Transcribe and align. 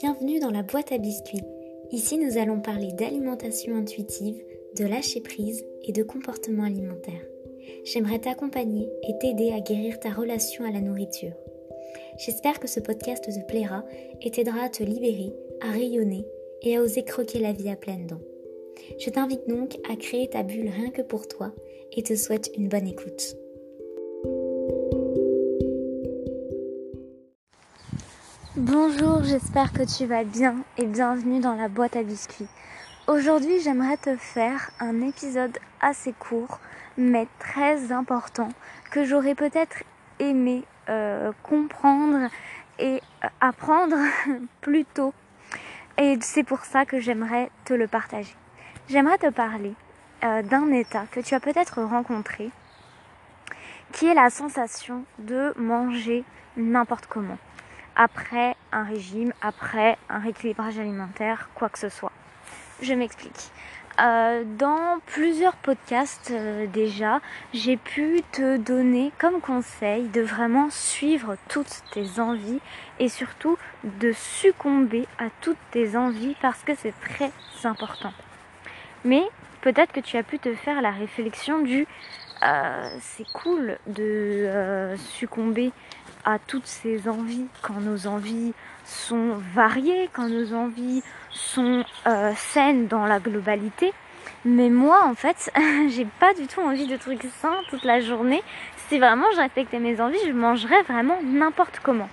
Bienvenue 0.00 0.40
dans 0.40 0.50
la 0.50 0.64
boîte 0.64 0.90
à 0.90 0.98
biscuits. 0.98 1.44
Ici, 1.92 2.18
nous 2.18 2.36
allons 2.36 2.60
parler 2.60 2.92
d'alimentation 2.92 3.76
intuitive, 3.76 4.42
de 4.76 4.84
lâcher 4.84 5.20
prise 5.20 5.64
et 5.84 5.92
de 5.92 6.02
comportement 6.02 6.64
alimentaire. 6.64 7.24
J'aimerais 7.84 8.18
t'accompagner 8.18 8.88
et 9.08 9.16
t'aider 9.18 9.52
à 9.52 9.60
guérir 9.60 10.00
ta 10.00 10.10
relation 10.10 10.64
à 10.64 10.72
la 10.72 10.80
nourriture. 10.80 11.32
J'espère 12.18 12.58
que 12.58 12.66
ce 12.66 12.80
podcast 12.80 13.24
te 13.24 13.46
plaira 13.46 13.84
et 14.20 14.32
t'aidera 14.32 14.64
à 14.64 14.68
te 14.68 14.82
libérer, 14.82 15.32
à 15.60 15.70
rayonner 15.70 16.26
et 16.62 16.76
à 16.76 16.82
oser 16.82 17.04
croquer 17.04 17.38
la 17.38 17.52
vie 17.52 17.70
à 17.70 17.76
pleines 17.76 18.08
dents. 18.08 18.22
Je 18.98 19.10
t'invite 19.10 19.48
donc 19.48 19.78
à 19.88 19.94
créer 19.94 20.28
ta 20.28 20.42
bulle 20.42 20.70
rien 20.70 20.90
que 20.90 21.02
pour 21.02 21.28
toi 21.28 21.52
et 21.92 22.02
te 22.02 22.16
souhaite 22.16 22.50
une 22.56 22.68
bonne 22.68 22.88
écoute. 22.88 23.36
Bonjour, 28.56 29.24
j'espère 29.24 29.72
que 29.72 29.82
tu 29.82 30.06
vas 30.06 30.22
bien 30.22 30.54
et 30.78 30.86
bienvenue 30.86 31.40
dans 31.40 31.56
la 31.56 31.66
boîte 31.66 31.96
à 31.96 32.04
biscuits. 32.04 32.46
Aujourd'hui, 33.08 33.58
j'aimerais 33.58 33.96
te 33.96 34.16
faire 34.16 34.70
un 34.78 35.00
épisode 35.00 35.58
assez 35.80 36.12
court 36.12 36.60
mais 36.96 37.26
très 37.40 37.90
important 37.90 38.50
que 38.92 39.04
j'aurais 39.04 39.34
peut-être 39.34 39.82
aimé 40.20 40.62
euh, 40.88 41.32
comprendre 41.42 42.30
et 42.78 43.02
euh, 43.24 43.28
apprendre 43.40 43.96
plus 44.60 44.84
tôt. 44.84 45.12
Et 45.98 46.16
c'est 46.20 46.44
pour 46.44 46.64
ça 46.64 46.84
que 46.84 47.00
j'aimerais 47.00 47.50
te 47.64 47.74
le 47.74 47.88
partager. 47.88 48.36
J'aimerais 48.88 49.18
te 49.18 49.30
parler 49.30 49.74
euh, 50.22 50.42
d'un 50.42 50.70
état 50.70 51.06
que 51.10 51.18
tu 51.18 51.34
as 51.34 51.40
peut-être 51.40 51.82
rencontré 51.82 52.52
qui 53.90 54.06
est 54.06 54.14
la 54.14 54.30
sensation 54.30 55.04
de 55.18 55.52
manger 55.56 56.22
n'importe 56.56 57.06
comment 57.06 57.38
après 57.96 58.56
un 58.72 58.84
régime, 58.84 59.32
après 59.40 59.98
un 60.08 60.18
rééquilibrage 60.18 60.78
alimentaire, 60.78 61.48
quoi 61.54 61.68
que 61.68 61.78
ce 61.78 61.88
soit. 61.88 62.12
Je 62.82 62.94
m'explique. 62.94 63.50
Euh, 64.00 64.42
dans 64.58 64.98
plusieurs 65.06 65.54
podcasts 65.54 66.32
euh, 66.32 66.66
déjà, 66.66 67.20
j'ai 67.52 67.76
pu 67.76 68.22
te 68.32 68.56
donner 68.56 69.12
comme 69.20 69.40
conseil 69.40 70.08
de 70.08 70.20
vraiment 70.20 70.68
suivre 70.70 71.36
toutes 71.48 71.82
tes 71.92 72.18
envies 72.18 72.58
et 72.98 73.08
surtout 73.08 73.56
de 73.84 74.10
succomber 74.10 75.06
à 75.18 75.26
toutes 75.40 75.58
tes 75.70 75.96
envies 75.96 76.34
parce 76.42 76.60
que 76.64 76.74
c'est 76.74 76.94
très 77.00 77.30
important. 77.62 78.12
Mais 79.04 79.22
peut-être 79.60 79.92
que 79.92 80.00
tu 80.00 80.16
as 80.16 80.24
pu 80.24 80.40
te 80.40 80.54
faire 80.54 80.82
la 80.82 80.90
réflexion 80.90 81.62
du 81.62 81.86
euh, 82.44 82.88
c'est 83.00 83.26
cool 83.32 83.78
de 83.86 84.94
succomber 84.98 85.72
à 86.24 86.38
toutes 86.38 86.66
ces 86.66 87.08
envies, 87.08 87.46
quand 87.62 87.80
nos 87.80 88.06
envies 88.06 88.52
sont 88.84 89.38
variées, 89.54 90.08
quand 90.12 90.28
nos 90.28 90.54
envies 90.54 91.02
sont 91.30 91.84
euh, 92.06 92.32
saines 92.36 92.86
dans 92.86 93.06
la 93.06 93.18
globalité. 93.18 93.92
Mais 94.44 94.70
moi, 94.70 95.04
en 95.04 95.14
fait, 95.14 95.50
j'ai 95.88 96.06
pas 96.18 96.34
du 96.34 96.46
tout 96.46 96.60
envie 96.60 96.86
de 96.86 96.96
trucs 96.96 97.26
sains 97.40 97.60
toute 97.68 97.84
la 97.84 98.00
journée. 98.00 98.42
Si 98.88 98.98
vraiment 98.98 99.26
je 99.34 99.40
respectais 99.40 99.78
mes 99.78 100.00
envies, 100.00 100.18
je 100.26 100.32
mangerais 100.32 100.82
vraiment 100.82 101.18
n'importe 101.22 101.80
comment. 101.82 102.08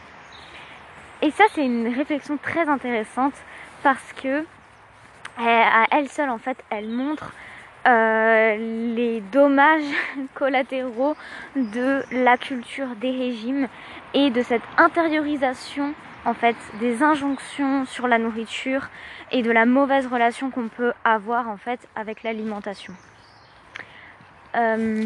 Et 1.21 1.31
ça, 1.31 1.43
c'est 1.53 1.65
une 1.65 1.93
réflexion 1.93 2.37
très 2.37 2.67
intéressante 2.67 3.33
parce 3.83 4.13
que 4.21 4.45
à 5.37 5.85
elle 5.91 6.09
seule, 6.09 6.29
en 6.29 6.37
fait, 6.37 6.57
elle 6.69 6.89
montre 6.89 7.31
euh, 7.87 8.57
les 8.95 9.21
dommages 9.31 9.81
collatéraux 10.35 11.15
de 11.55 12.03
la 12.11 12.37
culture 12.37 12.95
des 12.99 13.11
régimes 13.11 13.67
et 14.13 14.29
de 14.29 14.41
cette 14.43 14.61
intériorisation 14.77 15.93
en 16.25 16.35
fait 16.35 16.55
des 16.79 17.01
injonctions 17.01 17.85
sur 17.85 18.07
la 18.07 18.19
nourriture 18.19 18.89
et 19.31 19.41
de 19.41 19.49
la 19.49 19.65
mauvaise 19.65 20.05
relation 20.05 20.51
qu'on 20.51 20.67
peut 20.67 20.93
avoir 21.03 21.49
en 21.49 21.57
fait 21.57 21.79
avec 21.95 22.21
l'alimentation. 22.21 22.93
Euh, 24.55 25.05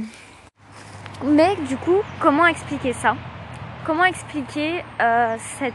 mais 1.23 1.55
du 1.67 1.77
coup, 1.77 2.01
comment 2.19 2.45
expliquer 2.45 2.91
ça? 2.91 3.15
Comment 3.85 4.03
expliquer 4.03 4.83
euh, 4.99 5.35
cette, 5.37 5.73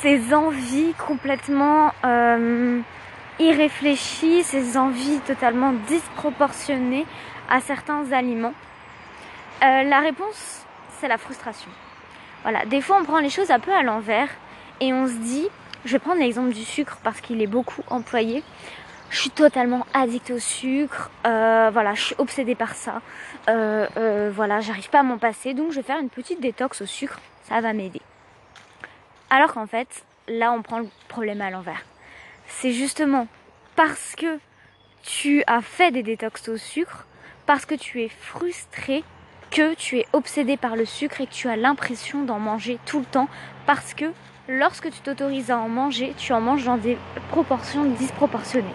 ces 0.00 0.34
envies 0.34 0.94
complètement 0.94 1.92
irréfléchis, 3.38 4.42
ces 4.42 4.76
envies 4.76 5.20
totalement 5.20 5.72
disproportionnées 5.86 7.06
à 7.50 7.60
certains 7.60 8.12
aliments 8.12 8.54
euh, 9.62 9.82
La 9.82 10.00
réponse, 10.00 10.64
c'est 10.98 11.08
la 11.08 11.18
frustration. 11.18 11.70
Voilà, 12.42 12.64
des 12.64 12.80
fois 12.80 12.98
on 13.00 13.04
prend 13.04 13.18
les 13.18 13.30
choses 13.30 13.50
un 13.50 13.58
peu 13.60 13.72
à 13.72 13.82
l'envers 13.82 14.28
et 14.80 14.92
on 14.92 15.06
se 15.06 15.14
dit, 15.14 15.48
je 15.84 15.92
vais 15.92 15.98
prendre 15.98 16.20
l'exemple 16.20 16.52
du 16.52 16.64
sucre 16.64 16.98
parce 17.02 17.20
qu'il 17.20 17.42
est 17.42 17.46
beaucoup 17.46 17.82
employé. 17.88 18.42
Je 19.10 19.20
suis 19.20 19.30
totalement 19.30 19.86
addict 19.94 20.30
au 20.30 20.38
sucre, 20.38 21.10
euh, 21.26 21.70
voilà, 21.72 21.94
je 21.94 22.02
suis 22.02 22.14
obsédée 22.18 22.56
par 22.56 22.74
ça, 22.74 23.02
euh, 23.48 24.32
voilà, 24.34 24.60
j'arrive 24.60 24.90
pas 24.90 25.00
à 25.00 25.02
m'en 25.04 25.18
passer, 25.18 25.54
donc 25.54 25.70
je 25.70 25.76
vais 25.76 25.82
faire 25.82 26.00
une 26.00 26.10
petite 26.10 26.40
détox 26.40 26.80
au 26.82 26.86
sucre, 26.86 27.20
ça 27.48 27.60
va 27.60 27.72
m'aider. 27.72 28.02
Alors 29.30 29.52
qu'en 29.52 29.66
fait, 29.66 30.04
là 30.26 30.52
on 30.52 30.62
prend 30.62 30.80
le 30.80 30.88
problème 31.08 31.40
à 31.40 31.50
l'envers 31.50 31.84
c'est 32.48 32.72
justement 32.72 33.26
parce 33.74 34.14
que 34.16 34.38
tu 35.02 35.42
as 35.46 35.60
fait 35.60 35.90
des 35.90 36.02
détox 36.02 36.48
au 36.48 36.56
sucre, 36.56 37.06
parce 37.46 37.64
que 37.64 37.74
tu 37.74 38.02
es 38.02 38.08
frustré, 38.08 39.04
que 39.50 39.74
tu 39.74 39.98
es 39.98 40.06
obsédé 40.12 40.56
par 40.56 40.74
le 40.76 40.84
sucre 40.84 41.20
et 41.20 41.26
que 41.26 41.32
tu 41.32 41.48
as 41.48 41.56
l'impression 41.56 42.24
d'en 42.24 42.38
manger 42.38 42.78
tout 42.86 42.98
le 42.98 43.04
temps, 43.04 43.28
parce 43.66 43.94
que 43.94 44.06
lorsque 44.48 44.90
tu 44.90 45.00
t'autorises 45.00 45.50
à 45.50 45.58
en 45.58 45.68
manger, 45.68 46.14
tu 46.16 46.32
en 46.32 46.40
manges 46.40 46.64
dans 46.64 46.76
des 46.76 46.98
proportions 47.30 47.84
disproportionnées. 47.84 48.68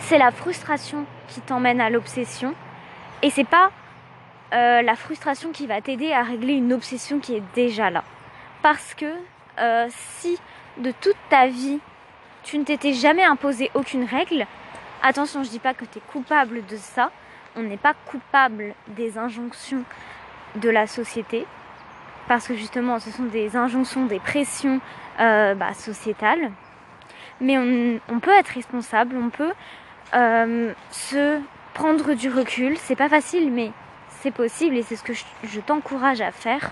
C'est 0.00 0.18
la 0.18 0.30
frustration 0.30 1.06
qui 1.28 1.40
t'emmène 1.40 1.80
à 1.80 1.90
l'obsession 1.90 2.54
et 3.22 3.30
c'est 3.30 3.44
pas 3.44 3.70
euh, 4.52 4.82
la 4.82 4.96
frustration 4.96 5.50
qui 5.50 5.66
va 5.66 5.80
t'aider 5.80 6.12
à 6.12 6.22
régler 6.22 6.52
une 6.52 6.72
obsession 6.72 7.18
qui 7.18 7.34
est 7.34 7.42
déjà 7.54 7.90
là. 7.90 8.04
Parce 8.62 8.94
que 8.94 9.06
euh, 9.58 9.88
si 9.90 10.38
de 10.76 10.92
toute 11.00 11.16
ta 11.30 11.46
vie 11.46 11.80
tu 12.44 12.58
ne 12.58 12.64
t'étais 12.64 12.92
jamais 12.92 13.24
imposé 13.24 13.70
aucune 13.74 14.04
règle. 14.04 14.46
Attention, 15.02 15.42
je 15.42 15.50
dis 15.50 15.58
pas 15.58 15.74
que 15.74 15.84
tu 15.84 15.98
es 15.98 16.02
coupable 16.12 16.64
de 16.66 16.76
ça. 16.76 17.10
On 17.56 17.62
n'est 17.62 17.76
pas 17.76 17.94
coupable 18.06 18.74
des 18.88 19.18
injonctions 19.18 19.82
de 20.56 20.68
la 20.68 20.86
société. 20.86 21.46
Parce 22.28 22.46
que 22.46 22.54
justement, 22.54 23.00
ce 23.00 23.10
sont 23.10 23.24
des 23.24 23.56
injonctions, 23.56 24.06
des 24.06 24.20
pressions 24.20 24.80
euh, 25.20 25.54
bah, 25.54 25.74
sociétales. 25.74 26.50
Mais 27.40 27.58
on, 27.58 28.20
peut 28.20 28.30
être 28.38 28.48
responsable, 28.48 29.16
on 29.16 29.28
peut 29.28 29.52
euh, 30.14 30.72
se 30.90 31.40
prendre 31.74 32.14
du 32.14 32.30
recul. 32.30 32.76
C'est 32.78 32.96
pas 32.96 33.08
facile, 33.08 33.50
mais 33.50 33.72
c'est 34.20 34.30
possible 34.30 34.76
et 34.76 34.82
c'est 34.82 34.96
ce 34.96 35.02
que 35.02 35.12
je 35.12 35.60
t'encourage 35.60 36.20
à 36.20 36.30
faire. 36.30 36.70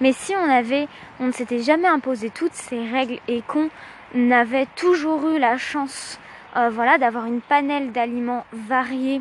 Mais 0.00 0.12
si 0.12 0.34
on 0.34 0.50
avait, 0.50 0.88
on 1.20 1.26
ne 1.26 1.32
s'était 1.32 1.60
jamais 1.60 1.88
imposé 1.88 2.30
toutes 2.30 2.54
ces 2.54 2.88
règles 2.88 3.18
et 3.28 3.42
qu'on 3.42 3.70
avait 4.14 4.66
toujours 4.76 5.28
eu 5.28 5.38
la 5.38 5.58
chance 5.58 6.18
euh, 6.56 6.70
voilà, 6.70 6.96
d'avoir 6.96 7.26
une 7.26 7.42
panelle 7.42 7.92
d'aliments 7.92 8.46
variés 8.52 9.20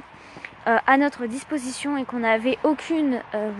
euh, 0.67 0.77
à 0.87 0.97
notre 0.97 1.25
disposition 1.25 1.97
et 1.97 2.05
qu'on 2.05 2.19
n'avait 2.19 2.57
aucune 2.63 3.21
euh, 3.33 3.51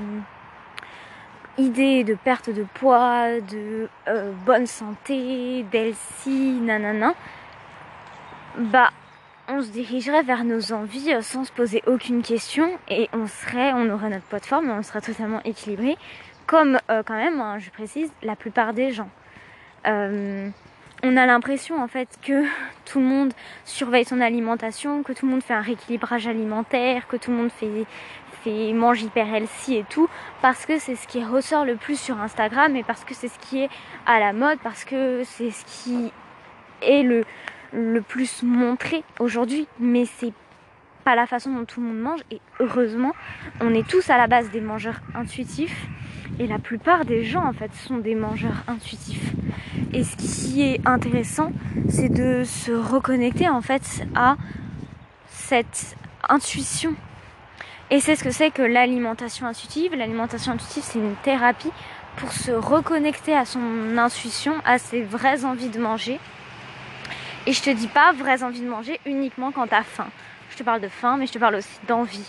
idée 1.58 2.06
de 2.06 2.14
perte 2.16 2.50
de 2.50 2.66
poids, 2.76 3.40
de 3.42 3.90
bonne 4.46 4.66
santé, 4.66 5.64
d'healthy, 5.72 6.60
nanana, 6.62 7.14
bah 8.58 8.92
on 9.48 9.62
se 9.62 9.70
dirigerait 9.70 10.24
vers 10.24 10.44
nos 10.44 10.72
envies 10.72 11.14
sans 11.22 11.44
se 11.44 11.52
poser 11.52 11.84
aucune 11.86 12.24
question 12.24 12.70
et 12.90 13.10
on 13.14 13.28
serait, 13.28 13.74
on 13.74 13.90
aurait 13.90 14.10
notre 14.10 14.26
poids 14.26 14.40
de 14.40 14.70
on 14.70 14.84
serait 14.84 15.02
totalement 15.02 15.42
équilibré, 15.44 15.98
comme 16.48 16.80
quand 16.88 17.14
même, 17.14 17.40
hein, 17.40 17.60
je 17.60 17.70
précise, 17.70 18.12
la 18.24 18.36
plupart 18.36 18.74
des 18.74 18.92
gens 18.92 19.10
on 21.06 21.18
a 21.18 21.28
l'impression 21.28 21.82
en 21.82 21.88
fait 21.88 22.10
que 22.24 22.44
tout 22.84 23.00
le 23.00 23.06
monde 23.06 23.32
surveille 23.64 24.06
son 24.06 24.20
alimentation, 24.22 25.04
que 25.04 25.14
tout 25.14 25.28
le 25.28 25.32
monde 25.34 25.44
fait 25.44 25.54
un 25.54 25.62
rééquilibrage 25.62 26.26
alimentaire, 26.26 27.08
que 27.08 27.16
tout 27.16 27.30
le 27.30 27.38
monde 27.38 27.52
fait, 27.52 27.86
mange 28.74 29.02
hyper 29.02 29.28
healthy 29.34 29.76
et 29.78 29.86
tout, 29.90 30.08
parce 30.42 30.66
que 30.66 30.80
c'est 30.80 30.96
ce 30.96 31.08
qui 31.08 31.24
ressort 31.24 31.66
le 31.66 31.76
plus 31.76 32.00
sur 32.00 32.20
Instagram 32.20 32.76
et 32.76 32.84
parce 32.84 33.04
que 33.04 33.14
c'est 33.14 33.28
ce 33.28 33.40
qui 33.40 33.62
est 33.62 33.70
à 34.06 34.20
la 34.20 34.34
mode, 34.34 34.60
parce 34.64 34.84
que 34.84 35.24
c'est 35.24 35.52
ce 35.52 35.66
qui 35.66 36.12
est 36.82 37.04
le, 37.04 37.24
le 37.74 38.02
plus 38.02 38.44
montré 38.44 39.04
aujourd'hui. 39.20 39.68
Mais 39.80 40.06
c'est 40.06 40.34
pas 41.04 41.16
la 41.16 41.26
façon 41.28 41.52
dont 41.52 41.66
tout 41.66 41.82
le 41.82 41.88
monde 41.88 42.00
mange 42.00 42.22
et 42.32 42.40
heureusement, 42.60 43.14
on 43.62 43.74
est 43.74 43.88
tous 43.88 44.10
à 44.10 44.18
la 44.18 44.28
base 44.28 44.50
des 44.52 44.62
mangeurs 44.62 45.02
intuitifs 45.16 45.88
et 46.40 46.48
la 46.48 46.60
plupart 46.60 47.06
des 47.06 47.24
gens 47.24 47.46
en 47.46 47.54
fait 47.54 47.72
sont 47.88 47.98
des 47.98 48.16
mangeurs 48.16 48.64
intuitifs. 48.68 49.32
Et 49.94 50.04
ce 50.04 50.16
qui 50.16 50.62
est 50.62 50.86
intéressant, 50.86 51.52
c'est 51.90 52.10
de 52.10 52.44
se 52.44 52.72
reconnecter 52.72 53.48
en 53.48 53.62
fait 53.62 54.06
à 54.16 54.36
cette 55.30 55.96
intuition. 56.28 56.94
Et 57.92 58.00
c'est 58.00 58.16
ce 58.16 58.24
que 58.24 58.32
c'est 58.32 58.52
que 58.52 58.64
l'alimentation 58.64 59.46
intuitive. 59.46 59.94
L'alimentation 59.96 60.54
intuitive, 60.54 60.84
c'est 60.84 61.00
une 61.00 61.16
thérapie 61.24 61.72
pour 62.18 62.32
se 62.32 62.52
reconnecter 62.52 63.36
à 63.36 63.46
son 63.46 63.98
intuition, 63.98 64.56
à 64.66 64.78
ses 64.80 65.04
vraies 65.04 65.46
envies 65.46 65.70
de 65.70 65.80
manger. 65.80 66.20
Et 67.46 67.54
je 67.54 67.62
te 67.62 67.70
dis 67.70 67.88
pas 67.88 68.12
vraies 68.14 68.42
envies 68.44 68.62
de 68.62 68.68
manger 68.68 69.00
uniquement 69.06 69.52
quand 69.52 69.68
tu 69.68 69.76
as 69.76 69.84
faim. 69.84 70.08
Je 70.50 70.58
te 70.58 70.64
parle 70.64 70.82
de 70.82 70.88
faim, 70.88 71.18
mais 71.18 71.28
je 71.28 71.34
te 71.34 71.38
parle 71.38 71.56
aussi 71.56 71.80
d'envie. 71.88 72.26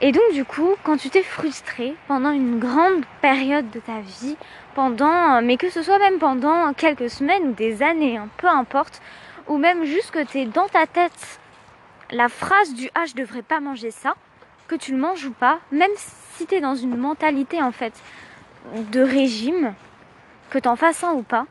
Et 0.00 0.12
donc 0.12 0.32
du 0.32 0.44
coup, 0.44 0.74
quand 0.82 0.96
tu 0.96 1.08
t'es 1.08 1.22
frustré 1.22 1.94
pendant 2.08 2.32
une 2.32 2.58
grande 2.58 3.04
période 3.20 3.70
de 3.70 3.80
ta 3.80 4.00
vie, 4.00 4.36
pendant, 4.74 5.40
mais 5.40 5.56
que 5.56 5.70
ce 5.70 5.82
soit 5.82 5.98
même 5.98 6.18
pendant 6.18 6.72
quelques 6.72 7.08
semaines 7.08 7.48
ou 7.48 7.52
des 7.52 7.82
années, 7.82 8.16
hein, 8.16 8.28
peu 8.36 8.48
importe, 8.48 9.00
ou 9.46 9.56
même 9.56 9.84
juste 9.84 10.10
que 10.10 10.24
tu 10.24 10.40
es 10.40 10.46
dans 10.46 10.68
ta 10.68 10.86
tête 10.86 11.38
la 12.10 12.28
phrase 12.28 12.74
du 12.74 12.90
ah 12.94 13.04
je 13.06 13.14
devrais 13.14 13.42
pas 13.42 13.60
manger 13.60 13.90
ça, 13.90 14.14
que 14.68 14.74
tu 14.74 14.92
le 14.92 14.98
manges 14.98 15.24
ou 15.26 15.32
pas, 15.32 15.60
même 15.70 15.90
si 15.96 16.46
tu 16.46 16.54
es 16.54 16.60
dans 16.60 16.74
une 16.74 16.96
mentalité 16.96 17.62
en 17.62 17.72
fait 17.72 17.94
de 18.74 19.00
régime, 19.00 19.74
que 20.50 20.58
tu 20.58 20.68
en 20.68 20.76
fasses 20.76 21.04
un 21.04 21.12
ou 21.12 21.22
pas, 21.22 21.46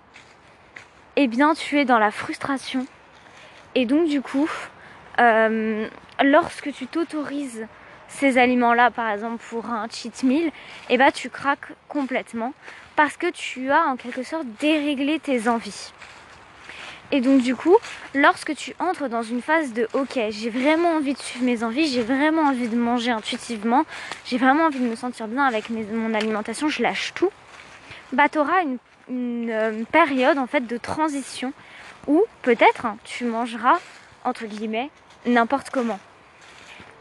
eh 1.16 1.28
bien 1.28 1.54
tu 1.54 1.80
es 1.80 1.86
dans 1.86 2.00
la 2.00 2.12
frustration. 2.12 2.86
Et 3.76 3.86
donc 3.86 4.08
du 4.08 4.22
coup, 4.22 4.50
euh, 5.20 5.88
lorsque 6.24 6.72
tu 6.74 6.88
t'autorises 6.88 7.68
ces 8.20 8.38
aliments-là, 8.38 8.92
par 8.92 9.10
exemple 9.10 9.44
pour 9.50 9.66
un 9.66 9.88
cheat 9.90 10.24
meal, 10.24 10.52
eh 10.90 10.98
ben 10.98 11.12
tu 11.12 11.30
craques 11.30 11.72
complètement 11.88 12.54
parce 12.96 13.18
que 13.18 13.30
tu 13.32 13.72
as 13.72 13.86
en 13.88 13.96
quelque 13.96 14.24
sorte 14.24 14.46
déréglé 14.60 15.20
tes 15.20 15.48
envies. 15.48 15.92
Et 17.12 17.22
donc 17.22 17.42
du 17.42 17.56
coup, 17.56 17.76
lorsque 18.16 18.56
tu 18.56 18.74
entres 18.80 19.08
dans 19.08 19.22
une 19.24 19.42
phase 19.42 19.74
de 19.74 19.88
ok, 19.94 20.20
j'ai 20.30 20.50
vraiment 20.50 20.96
envie 20.96 21.14
de 21.14 21.20
suivre 21.20 21.46
mes 21.46 21.64
envies, 21.64 21.88
j'ai 21.88 22.02
vraiment 22.02 22.44
envie 22.44 22.68
de 22.68 22.76
manger 22.76 23.12
intuitivement, 23.12 23.86
j'ai 24.26 24.38
vraiment 24.38 24.66
envie 24.66 24.80
de 24.80 24.88
me 24.88 24.96
sentir 24.96 25.28
bien 25.28 25.46
avec 25.46 25.70
mon 25.70 26.14
alimentation, 26.14 26.70
je 26.70 26.82
lâche 26.82 27.14
tout, 27.14 27.30
bah 28.14 28.30
tu 28.30 28.40
auras 28.40 28.64
une, 29.10 29.50
euh, 29.50 29.84
période 29.92 30.38
en 30.38 30.48
fait 30.48 30.66
de 30.66 30.78
transition 30.78 31.54
où 32.08 32.24
peut-être 32.42 32.86
hein, 32.86 32.98
tu 33.04 33.26
mangeras 33.26 33.80
entre 34.24 34.46
guillemets 34.46 34.90
n'importe 35.26 35.70
comment. 35.70 36.00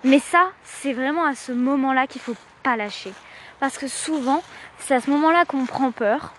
Mais 0.04 0.18
ça, 0.18 0.50
c'est 0.64 0.92
vraiment 0.92 1.24
à 1.24 1.34
ce 1.34 1.52
moment-là 1.52 2.06
qu'il 2.06 2.20
faut 2.20 2.36
pas 2.62 2.76
lâcher. 2.76 3.12
Parce 3.60 3.78
que 3.78 3.86
souvent, 3.86 4.42
c'est 4.80 4.94
à 4.94 5.00
ce 5.00 5.08
moment-là 5.10 5.44
qu'on 5.44 5.64
prend 5.66 5.92
peur 5.92 6.32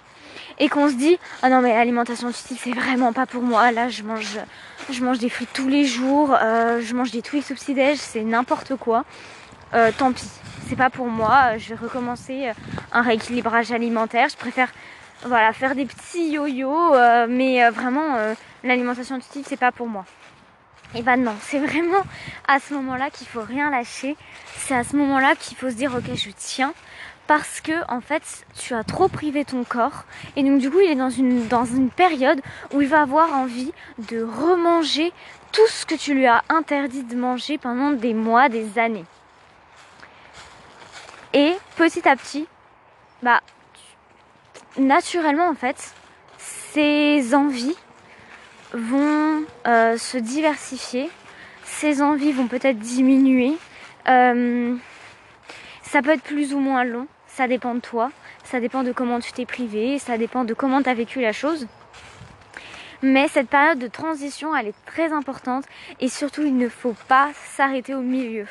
et 0.59 0.69
qu'on 0.69 0.89
se 0.89 0.95
dit 0.95 1.17
ah 1.41 1.49
non 1.49 1.61
mais 1.61 1.73
l'alimentation 1.73 2.27
intuitive 2.27 2.59
c'est 2.61 2.71
vraiment 2.71 3.13
pas 3.13 3.25
pour 3.25 3.41
moi. 3.41 3.71
Là 3.71 3.89
je 3.89 4.03
mange 4.03 4.39
je 4.89 5.03
mange 5.03 5.19
des 5.19 5.29
fruits 5.29 5.47
tous 5.53 5.67
les 5.67 5.85
jours 5.85 6.35
euh, 6.39 6.81
je 6.81 6.93
mange 6.93 7.11
des 7.11 7.21
Twix 7.21 7.49
au 7.51 7.55
petit 7.55 7.73
déj 7.73 7.97
c'est 7.97 8.21
n'importe 8.21 8.75
quoi. 8.75 9.05
Euh, 9.73 9.91
tant 9.97 10.11
pis 10.11 10.27
c'est 10.67 10.75
pas 10.75 10.89
pour 10.89 11.07
moi. 11.07 11.57
Je 11.57 11.69
vais 11.69 11.75
recommencer 11.75 12.49
euh, 12.49 12.53
un 12.91 13.01
rééquilibrage 13.01 13.71
alimentaire. 13.71 14.29
Je 14.29 14.37
préfère 14.37 14.69
voilà 15.25 15.53
faire 15.53 15.73
des 15.75 15.85
petits 15.85 16.31
yo-yo 16.31 16.93
mais 17.29 17.69
vraiment 17.69 18.17
l'alimentation 18.63 19.15
intuitive 19.15 19.45
c'est 19.47 19.55
pas 19.57 19.71
pour 19.71 19.87
moi 19.87 20.05
et 20.95 21.01
ben 21.01 21.17
non, 21.17 21.35
c'est 21.41 21.59
vraiment 21.59 22.03
à 22.47 22.59
ce 22.59 22.73
moment-là 22.75 23.09
qu'il 23.09 23.27
faut 23.27 23.41
rien 23.41 23.71
lâcher. 23.71 24.15
C'est 24.57 24.75
à 24.75 24.83
ce 24.83 24.95
moment-là 24.95 25.35
qu'il 25.35 25.57
faut 25.57 25.69
se 25.69 25.75
dire 25.75 25.95
ok, 25.95 26.15
je 26.15 26.29
tiens 26.35 26.73
parce 27.25 27.61
que 27.61 27.71
en 27.91 28.01
fait, 28.01 28.45
tu 28.55 28.73
as 28.75 28.83
trop 28.83 29.07
privé 29.07 29.43
ton 29.45 29.63
corps 29.63 30.03
et 30.35 30.43
donc 30.43 30.59
du 30.59 30.69
coup, 30.69 30.79
il 30.79 30.91
est 30.91 30.95
dans 30.95 31.09
une 31.09 31.47
dans 31.47 31.65
une 31.65 31.89
période 31.89 32.41
où 32.73 32.81
il 32.81 32.87
va 32.87 33.01
avoir 33.01 33.33
envie 33.33 33.71
de 34.09 34.21
remanger 34.21 35.11
tout 35.51 35.67
ce 35.67 35.85
que 35.85 35.95
tu 35.95 36.13
lui 36.13 36.27
as 36.27 36.43
interdit 36.49 37.03
de 37.03 37.15
manger 37.15 37.57
pendant 37.57 37.91
des 37.91 38.13
mois, 38.13 38.49
des 38.49 38.77
années. 38.77 39.05
Et 41.33 41.53
petit 41.75 42.07
à 42.07 42.15
petit, 42.15 42.47
bah 43.23 43.41
naturellement 44.77 45.47
en 45.47 45.55
fait, 45.55 45.93
ces 46.37 47.33
envies 47.33 47.75
vont 48.73 49.45
euh, 49.67 49.97
se 49.97 50.17
diversifier, 50.17 51.09
ces 51.63 52.01
envies 52.01 52.31
vont 52.31 52.47
peut-être 52.47 52.79
diminuer. 52.79 53.53
Euh, 54.07 54.75
ça 55.83 56.01
peut 56.01 56.11
être 56.11 56.23
plus 56.23 56.53
ou 56.53 56.59
moins 56.59 56.83
long, 56.83 57.07
ça 57.27 57.47
dépend 57.47 57.75
de 57.75 57.79
toi, 57.79 58.11
ça 58.43 58.59
dépend 58.59 58.83
de 58.83 58.91
comment 58.91 59.19
tu 59.19 59.31
t'es 59.31 59.45
privé, 59.45 59.99
ça 59.99 60.17
dépend 60.17 60.43
de 60.43 60.53
comment 60.53 60.81
tu 60.81 60.89
as 60.89 60.93
vécu 60.93 61.21
la 61.21 61.31
chose. 61.31 61.67
Mais 63.01 63.27
cette 63.27 63.49
période 63.49 63.79
de 63.79 63.87
transition, 63.87 64.55
elle 64.55 64.67
est 64.67 64.85
très 64.85 65.11
importante 65.11 65.65
et 65.99 66.07
surtout, 66.07 66.41
il 66.41 66.57
ne 66.57 66.69
faut 66.69 66.95
pas 67.07 67.31
s'arrêter 67.55 67.93
au 67.93 68.01
milieu. 68.01 68.47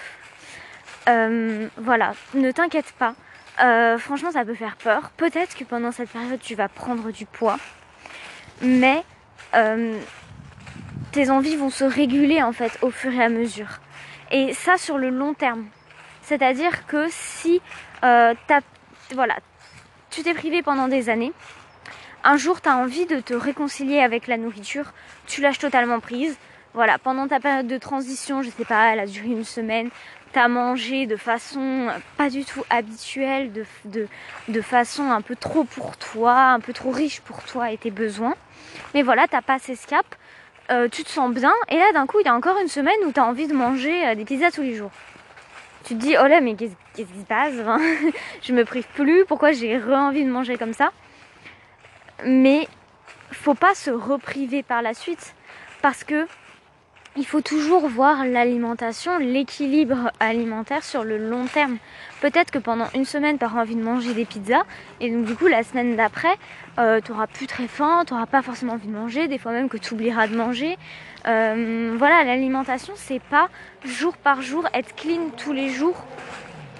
Euh, 1.09 1.69
voilà, 1.79 2.13
ne 2.35 2.51
t'inquiète 2.53 2.93
pas. 2.99 3.15
franchement, 3.99 4.31
ça 4.31 4.45
peut 4.45 4.55
faire 4.55 4.77
peur. 4.77 5.11
Peut-être 5.17 5.57
que 5.57 5.65
pendant 5.65 5.91
cette 5.91 6.11
période, 6.11 6.41
tu 6.41 6.55
vas 6.55 6.69
prendre 6.69 7.11
du 7.11 7.25
poids. 7.25 7.59
Mais 8.61 9.03
euh, 9.55 9.99
tes 11.13 11.31
envies 11.31 11.57
vont 11.57 11.71
se 11.71 11.85
réguler 11.85 12.43
en 12.43 12.53
fait 12.53 12.79
au 12.83 12.91
fur 12.91 13.13
et 13.13 13.23
à 13.23 13.29
mesure. 13.29 13.81
Et 14.31 14.55
ça 14.55 14.77
sur 14.79 14.99
le 14.99 15.11
long 15.11 15.35
terme. 15.35 15.67
C'est-à-dire 16.23 16.87
que 16.87 17.07
si 17.11 17.61
euh, 18.05 18.35
voilà, 19.15 19.37
tu 20.11 20.23
t'es 20.23 20.35
privé 20.35 20.63
pendant 20.63 20.89
des 20.89 21.11
années, 21.11 21.33
un 22.25 22.37
jour 22.37 22.61
tu 22.61 22.69
as 22.69 22.77
envie 22.77 23.07
de 23.07 23.21
te 23.21 23.35
réconcilier 23.35 24.01
avec 24.01 24.27
la 24.27 24.37
nourriture, 24.37 24.93
tu 25.27 25.41
lâches 25.41 25.59
totalement 25.59 26.01
prise. 26.01 26.37
Voilà, 26.75 26.99
pendant 26.99 27.29
ta 27.29 27.39
période 27.39 27.67
de 27.67 27.77
transition, 27.77 28.43
je 28.43 28.49
sais 28.49 28.65
pas, 28.65 28.93
elle 28.93 29.01
a 29.01 29.07
duré 29.07 29.29
une 29.29 29.45
semaine, 29.45 29.91
tu 30.33 30.39
as 30.39 30.49
mangé 30.49 31.07
de 31.07 31.17
façon 31.17 31.89
pas 32.17 32.31
du 32.31 32.47
tout 32.47 32.65
habituelle, 32.71 33.53
de, 33.85 34.63
façon 34.63 35.11
un 35.11 35.21
peu 35.21 35.37
trop 35.37 35.65
pour 35.65 35.99
toi, 35.99 36.35
un 36.35 36.61
peu 36.61 36.73
trop 36.73 36.91
riche 36.91 37.21
pour 37.21 37.43
toi 37.43 37.71
et 37.71 37.77
tes 37.77 37.91
besoins. 37.91 38.35
Mais 38.95 39.03
voilà, 39.03 39.29
t'as 39.29 39.43
passé 39.43 39.77
ce 39.77 39.87
cap, 39.87 40.07
euh, 40.71 40.89
tu 40.89 41.05
te 41.05 41.11
sens 41.11 41.31
bien, 41.35 41.53
et 41.69 41.77
là 41.77 41.93
d'un 41.93 42.07
coup, 42.07 42.21
il 42.21 42.27
y 42.27 42.31
a 42.31 42.35
encore 42.35 42.59
une 42.59 42.69
semaine 42.69 42.97
où 43.07 43.13
tu 43.13 43.21
as 43.21 43.27
envie 43.27 43.49
de 43.49 43.55
manger 43.55 44.09
euh, 44.09 44.15
des 44.15 44.25
pizzas 44.25 44.51
tous 44.51 44.63
les 44.63 44.75
jours. 44.75 44.93
Tu 45.85 45.95
te 45.95 46.01
dis, 46.01 46.17
oh 46.19 46.27
là, 46.27 46.41
mais 46.41 46.55
qu'est-ce 46.55 46.75
qui 46.95 47.03
se 47.03 47.27
passe 47.27 47.55
Je 48.43 48.53
me 48.55 48.65
prive 48.65 48.87
plus, 48.95 49.27
pourquoi 49.27 49.53
j'ai 49.53 49.77
re-envie 49.77 50.25
de 50.25 50.31
manger 50.31 50.57
comme 50.57 50.73
ça? 50.73 50.91
Mais 52.25 52.67
faut 53.31 53.55
pas 53.55 53.75
se 53.75 53.91
repriver 53.91 54.63
par 54.63 54.81
la 54.81 54.95
suite, 54.95 55.35
parce 55.83 56.05
que 56.05 56.27
il 57.17 57.26
faut 57.26 57.43
toujours 57.43 57.88
voir 57.88 58.25
l'alimentation, 58.25 59.19
l'équilibre 59.19 60.11
alimentaire 60.19 60.82
sur 60.82 61.05
le 61.05 61.19
long 61.19 61.44
terme. 61.47 61.76
Peut-être 62.20 62.50
que 62.50 62.59
pendant 62.59 62.87
une 62.94 63.05
semaine, 63.05 63.38
tu 63.38 63.44
auras 63.44 63.62
envie 63.62 63.76
de 63.76 63.82
manger 63.82 64.14
des 64.14 64.25
pizzas, 64.25 64.62
et 65.00 65.11
donc 65.11 65.26
du 65.26 65.35
coup, 65.35 65.47
la 65.47 65.62
semaine 65.62 65.94
d'après, 65.97 66.35
euh, 66.79 67.00
tu 67.05 67.12
auras 67.12 67.26
plus 67.26 67.46
très 67.46 67.69
faim, 67.69 68.05
tu 68.06 68.15
n'auras 68.15 68.27
pas 68.27 68.41
forcément 68.41 68.75
envie 68.75 68.89
de 68.89 68.94
manger, 68.94 69.29
des 69.29 69.39
fois 69.39 69.53
même 69.53 69.69
que 69.69 69.77
tu 69.77 69.93
oublieras 69.93 70.27
de 70.27 70.37
manger. 70.37 70.79
Euh, 71.27 71.94
voilà, 71.98 72.25
l'alimentation, 72.25 72.94
c'est 72.96 73.22
pas 73.22 73.48
jour 73.84 74.17
par 74.17 74.41
jour 74.41 74.67
être 74.72 74.94
clean 74.94 75.29
tous 75.37 75.53
les 75.53 75.69
jours. 75.69 76.05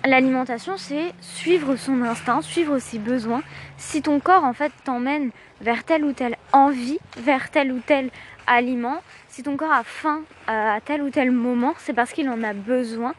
L'alimentation, 0.05 0.79
c'est 0.79 1.13
suivre 1.21 1.77
son 1.77 2.03
instinct, 2.03 2.41
suivre 2.43 2.79
ses 2.79 2.99
besoins. 2.99 3.43
Si 3.77 4.03
ton 4.03 4.19
corps, 4.19 4.45
en 4.45 4.53
fait, 4.53 4.73
t'emmène 4.85 5.31
vers 5.61 5.85
telle 5.85 6.05
ou 6.05 6.13
telle 6.13 6.37
envie, 6.53 6.99
vers 7.19 7.51
tel 7.51 7.71
ou 7.71 7.81
tel 7.87 8.11
aliment, 8.49 9.01
si 9.33 9.43
ton 9.43 9.57
corps 9.57 9.73
a 9.73 9.83
faim 9.83 10.23
euh, 10.51 10.77
à 10.77 10.81
tel 10.83 11.03
ou 11.03 11.09
tel 11.09 11.31
moment, 11.31 11.73
c'est 11.79 11.95
parce 11.95 12.13
qu'il 12.13 12.29
en 12.29 12.43
a 12.43 12.53
besoin. 12.53 13.15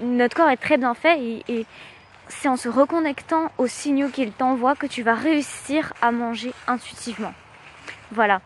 Notre 0.00 0.34
corps 0.36 0.50
est 0.50 0.56
très 0.56 0.76
bien 0.78 0.94
fait 0.94 1.42
et, 1.48 1.64
c'est 2.30 2.48
en 2.48 2.56
se 2.56 2.68
reconnectant 2.68 3.50
aux 3.56 3.68
signaux 3.68 4.08
qu'il 4.08 4.32
t'envoie 4.32 4.74
que 4.74 4.86
tu 4.86 5.02
vas 5.02 5.14
réussir 5.14 5.94
à 6.02 6.12
manger 6.12 6.52
intuitivement. 6.66 7.32
Voilà. 8.12 8.42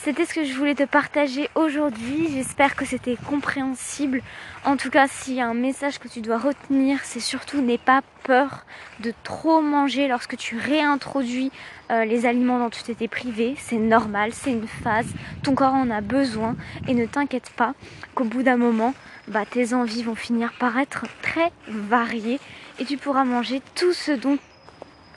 C'était 0.00 0.24
ce 0.24 0.32
que 0.32 0.44
je 0.44 0.54
voulais 0.54 0.76
te 0.76 0.84
partager 0.84 1.50
aujourd'hui. 1.56 2.28
J'espère 2.32 2.76
que 2.76 2.84
c'était 2.84 3.16
compréhensible. 3.26 4.22
En 4.64 4.76
tout 4.76 4.90
cas, 4.90 5.08
s'il 5.08 5.34
y 5.34 5.40
a 5.40 5.46
un 5.48 5.54
message 5.54 5.98
que 5.98 6.06
tu 6.06 6.20
dois 6.20 6.38
retenir, 6.38 7.00
c'est 7.02 7.18
surtout 7.18 7.60
n'aie 7.60 7.78
pas 7.78 8.02
peur 8.22 8.64
de 9.00 9.12
trop 9.24 9.60
manger 9.60 10.06
lorsque 10.06 10.36
tu 10.36 10.56
réintroduis 10.56 11.50
euh, 11.90 12.04
les 12.04 12.26
aliments 12.26 12.60
dont 12.60 12.70
tu 12.70 12.84
t'étais 12.84 13.08
privé. 13.08 13.56
C'est 13.58 13.78
normal, 13.78 14.30
c'est 14.32 14.52
une 14.52 14.68
phase. 14.68 15.08
Ton 15.42 15.56
corps 15.56 15.74
en 15.74 15.90
a 15.90 16.00
besoin. 16.00 16.54
Et 16.86 16.94
ne 16.94 17.04
t'inquiète 17.04 17.50
pas 17.56 17.74
qu'au 18.14 18.24
bout 18.24 18.44
d'un 18.44 18.56
moment, 18.56 18.94
bah, 19.26 19.44
tes 19.50 19.74
envies 19.74 20.04
vont 20.04 20.14
finir 20.14 20.52
par 20.60 20.78
être 20.78 21.06
très 21.22 21.50
variées 21.66 22.38
et 22.78 22.84
tu 22.84 22.96
pourras 22.96 23.24
manger 23.24 23.60
tout 23.74 23.92
ce 23.92 24.12
dont 24.12 24.38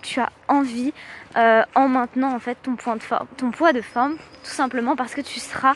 tu 0.01 0.19
as 0.19 0.31
envie 0.47 0.93
euh, 1.37 1.63
en 1.75 1.87
maintenant 1.87 2.33
en 2.33 2.39
fait 2.39 2.57
ton, 2.61 2.75
poids 2.75 3.73
de 3.73 3.81
forme, 3.81 4.17
tout 4.43 4.51
simplement 4.51 4.95
parce 4.95 5.13
que 5.13 5.21
tu 5.21 5.39
seras 5.39 5.73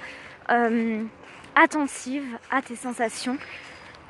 euh, 0.51 1.01
attentive 1.55 2.25
à 2.51 2.61
tes 2.61 2.75
sensations, 2.75 3.37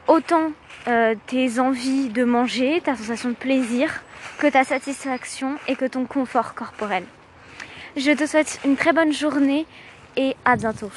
autant 0.07 0.51
euh, 0.87 1.15
tes 1.27 1.59
envies 1.59 2.09
de 2.09 2.23
manger, 2.23 2.81
ta 2.81 2.95
sensation 2.95 3.29
de 3.29 3.35
plaisir, 3.35 4.01
que 4.39 4.47
ta 4.47 4.63
satisfaction 4.63 5.57
et 5.67 5.75
que 5.75 5.85
ton 5.85 6.05
confort 6.05 6.55
corporel. 6.55 7.03
Je 7.95 8.11
te 8.11 8.25
souhaite 8.25 8.59
une 8.65 8.75
très 8.75 8.91
bonne 8.91 9.13
journée 9.13 9.65
et 10.17 10.35
à 10.43 10.55
bientôt. 10.55 10.91